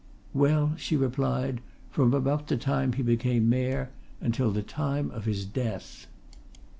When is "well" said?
0.33-0.73